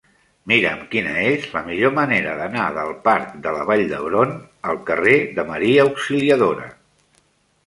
[0.51, 4.35] Mira'm quina és la millor manera d'anar del parc de la Vall d'Hebron
[4.71, 6.67] al carrer de Maria Auxiliadora.